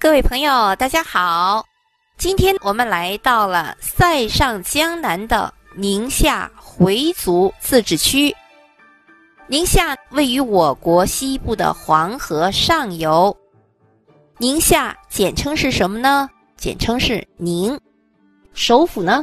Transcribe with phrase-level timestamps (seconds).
[0.00, 1.62] 各位朋友，大家好！
[2.16, 8.34] 今天我们来到了塞上江南的宁夏回族自治区。
[9.46, 13.36] 宁夏位于我国西部的黄河上游。
[14.38, 16.30] 宁夏简称是什么呢？
[16.56, 17.78] 简称是宁。
[18.54, 19.22] 首府呢？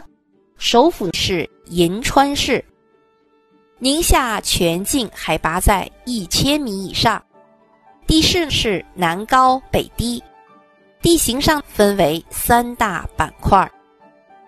[0.59, 2.63] 首府是银川市。
[3.79, 7.19] 宁夏全境海拔在一千米以上，
[8.05, 10.23] 地势是南高北低。
[11.01, 13.69] 地形上分为三大板块，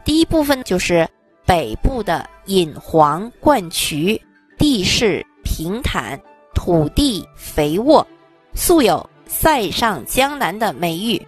[0.03, 1.07] 第一部分就是
[1.45, 4.19] 北部的隐黄灌渠，
[4.57, 6.19] 地势平坦，
[6.53, 8.05] 土地肥沃，
[8.53, 11.25] 素有“塞上江南”的美誉。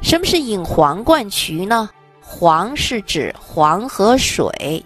[0.00, 1.90] 什么是隐黄灌渠呢？
[2.20, 4.82] 黄是指黄河水，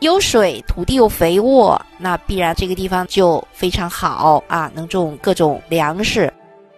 [0.00, 6.32] 有水，土地又肥沃，那必然这个地方就非常好啊，能种各种粮食。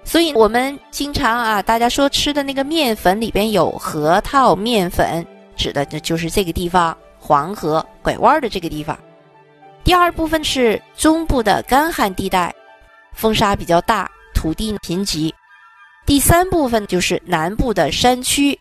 [0.05, 8.97] 所以我们经常啊，大家说吃的那个面粉里边有核桃面粉，指的就是这个地方黄河拐弯的这个地方。
[9.83, 12.55] 第二部分是中部的干旱地带，
[13.13, 15.33] 风沙比较大，土地贫瘠。
[16.07, 18.59] 第三部分就是南部的山区，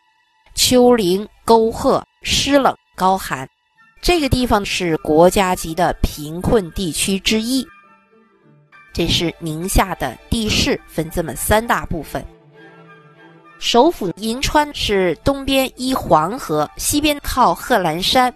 [0.55, 3.47] 丘陵沟壑，湿冷高寒，
[4.01, 7.65] 这个地方是国家级的贫困地区之一。
[8.93, 12.23] 这是宁夏的地势，分这么三大部分。
[13.57, 18.31] 首府银川是东边依黄河，西边靠贺兰山，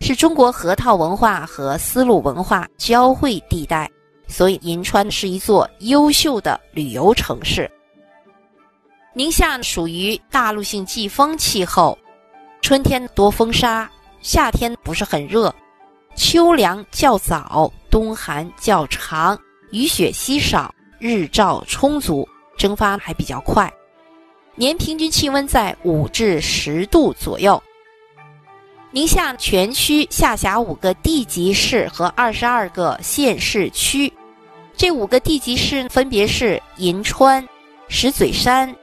[0.00, 3.90] 是中国河套文化和丝路文化交汇地带，
[4.26, 7.70] 所以银川是一座优秀的旅游城市。
[9.12, 11.98] 宁夏属于大陆性季风气候，
[12.62, 13.90] 春天多风沙，
[14.22, 15.52] 夏天不是很热，
[16.14, 19.38] 秋凉较早，冬寒较长。
[19.70, 23.72] 雨雪稀少，日照充足，蒸发还比较快，
[24.54, 27.62] 年平均气温在五至十度左右。
[28.90, 34.12] 宁夏全区下辖五个地级市和二十二个县市区，
[34.76, 37.46] 这五个地级市分别是银川、
[37.88, 38.74] 石嘴山、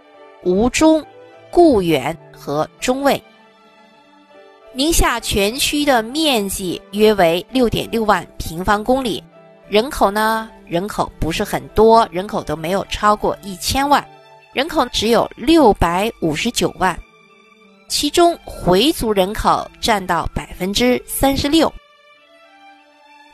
[0.43, 1.05] 吴中、
[1.51, 3.21] 固原和中卫。
[4.73, 9.21] 宁夏全区的面积约为六点六万平方公里。
[9.67, 10.49] 人口呢？
[10.69, 14.05] 人口不是很多，人口都没有超过一千万，
[14.53, 16.97] 人口只有六百五十九万，
[17.87, 21.71] 其中回族人口占到百分之三十六。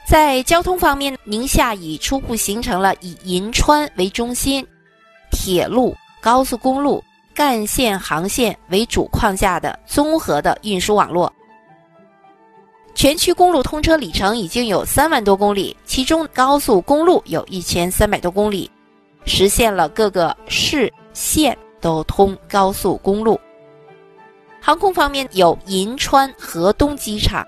[0.06, 4.66] 在交通方面，宁夏已初步形成了以银川为中心，
[5.32, 11.32] 铁路、高速公路、干线航线为主框架的综合的运输网络。
[13.04, 18.72] 全区公路通车里程已经有三万多公里，其中高速公路有一千三百多公里，
[19.26, 23.38] 实现了各个市县都通高速公路。
[24.62, 27.46] 航空方面有银川河东机场、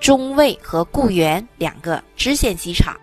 [0.00, 2.96] 中卫和固原两个支线机场。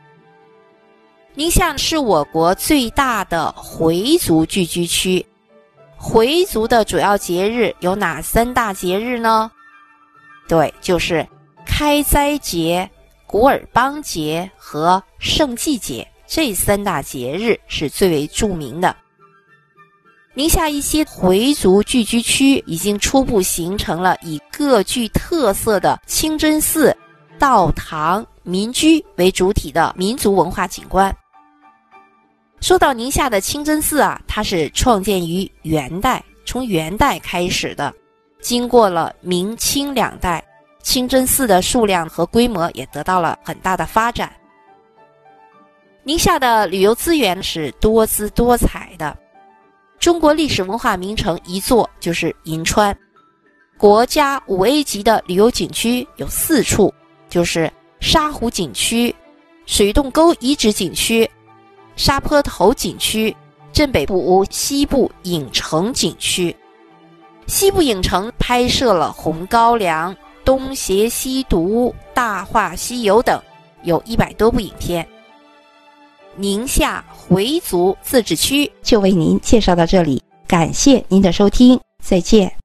[1.35, 5.25] 宁夏是我国最大的回族聚居区，
[5.95, 9.49] 回族的主要节日有哪三大节日呢？
[10.49, 11.25] 对，就是。
[11.67, 12.89] 开斋节、
[13.27, 18.95] 古尔邦节和圣祭节这三大节日是最为著名的。
[20.33, 26.95] 宁夏一些回族聚居区已经初步形成了以各具特色的清真寺、
[27.37, 31.15] 道堂、民居为主体的民族文化景观。
[32.61, 37.93] 说到宁夏的清真寺啊，它是创建于元代，从元代开始的，
[38.41, 40.43] 经过了明清两代。
[40.87, 44.31] 清真寺的数量和规模也得到了很大的发展。
[46.01, 49.13] 宁夏的旅游资源是多姿多彩的，
[49.99, 52.97] 中国历史文化名城一座就是银川，
[53.77, 56.93] 国家五 A 级的旅游景区有四处，
[57.27, 59.13] 就是沙湖景区、
[59.65, 61.29] 水洞沟遗址景区、
[61.97, 63.35] 沙坡头景区、
[63.73, 66.55] 镇北部西部影城景区。
[67.45, 70.15] 西部影城拍摄了《红高粱》。
[70.47, 73.37] 东邪西毒、大话西游等，
[73.83, 75.05] 有一百多部影片。
[76.37, 82.56] 宁夏回族自治区就为您介绍到这里，感谢您的收听，再见。